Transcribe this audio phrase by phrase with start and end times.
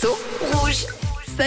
[0.00, 0.37] Rouge.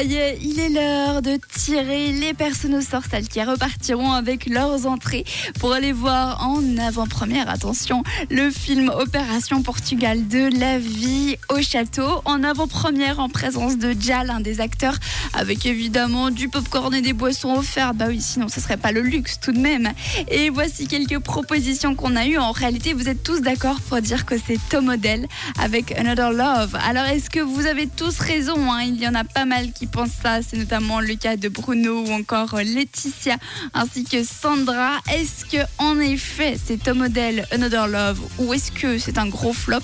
[0.04, 5.26] Il est l'heure de tirer les personnes au sort, celles qui repartiront avec leurs entrées
[5.60, 8.02] pour aller voir en avant-première, attention,
[8.32, 12.22] le film Opération Portugal de la vie au château.
[12.26, 14.98] En avant-première, en présence de Jal, un des acteurs,
[15.34, 17.96] avec évidemment du popcorn et des boissons offertes.
[17.96, 19.92] Bah oui, sinon ce serait pas le luxe tout de même.
[20.30, 22.40] Et voici quelques propositions qu'on a eues.
[22.40, 25.28] En réalité, vous êtes tous d'accord pour dire que c'est Tom Odell
[25.60, 26.76] avec Another Love.
[26.88, 28.82] Alors, est-ce que vous avez tous raison hein?
[28.82, 30.40] Il y en a pas mal qui pensent ça.
[30.42, 33.36] C'est notamment le cas de Bruno ou encore Laetitia
[33.74, 35.00] ainsi que Sandra.
[35.14, 39.54] Est-ce que en effet c'est Tom Odell Another Love ou est-ce que c'est un gros
[39.54, 39.80] flop?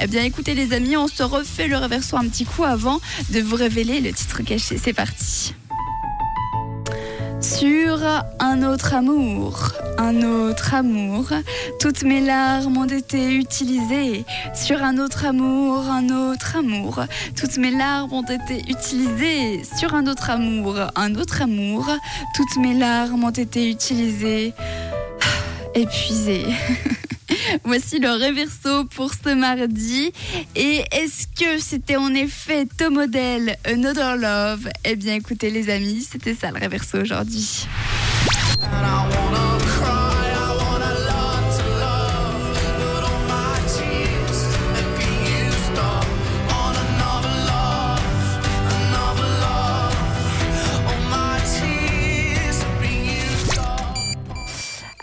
[0.00, 3.40] Eh bien écoutez les amis, on se refait le reverso un petit coup avant de
[3.40, 4.78] vous révéler le titre caché.
[4.78, 5.54] C'est parti.
[7.40, 8.02] Sur
[8.38, 11.28] un autre amour, un autre amour,
[11.80, 14.24] toutes mes larmes ont été utilisées.
[14.54, 17.04] Sur un autre amour, un autre amour,
[17.38, 19.62] toutes mes larmes ont été utilisées.
[19.78, 21.88] Sur un autre amour, un autre amour,
[22.34, 24.52] toutes mes larmes ont été utilisées.
[25.74, 26.46] Épuisées.
[27.64, 30.12] Voici le réverso pour ce mardi.
[30.54, 34.68] Et est-ce que c'était en effet Tom Model, Another Love?
[34.84, 37.66] Eh bien écoutez les amis, c'était ça le réverso aujourd'hui.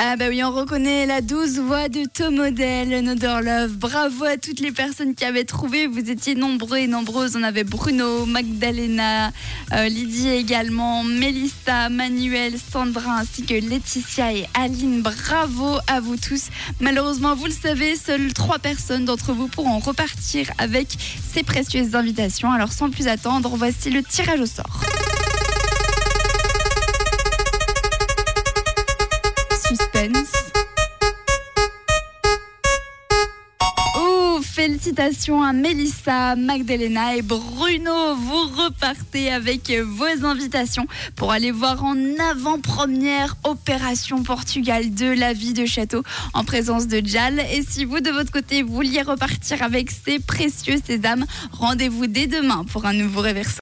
[0.06, 3.78] Ah bah oui, on reconnaît la douce voix de Tom Love.
[3.78, 5.88] Bravo à toutes les personnes qui avaient trouvé.
[5.88, 7.38] Vous étiez nombreux et nombreuses.
[7.38, 9.32] On avait Bruno, Magdalena,
[9.72, 15.02] euh, Lydie également, Melissa, Manuel, Sandra ainsi que Laetitia et Aline.
[15.02, 16.48] Bravo à vous tous.
[16.82, 20.98] Malheureusement, vous le savez, seules trois personnes d'entre vous pourront repartir avec
[21.34, 22.52] ces précieuses invitations.
[22.52, 24.82] Alors sans plus attendre, voici le tirage au sort.
[34.84, 38.16] Félicitations à Mélissa, Magdalena et Bruno.
[38.18, 41.96] Vous repartez avec vos invitations pour aller voir en
[42.32, 47.40] avant-première Opération Portugal de la vie de château en présence de Jal.
[47.54, 51.24] Et si vous, de votre côté, vouliez repartir avec ces précieux sésames,
[51.54, 53.52] rendez-vous dès demain pour un nouveau réverso.